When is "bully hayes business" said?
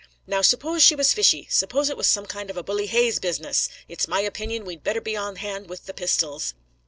2.63-3.69